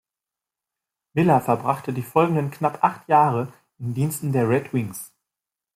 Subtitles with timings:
[1.13, 5.11] Miller verbrachte die folgenden knapp acht Jahre in Diensten der Red Wings.